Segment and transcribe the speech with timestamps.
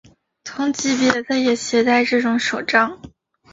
[0.43, 2.99] 同级别的也携带这种手杖。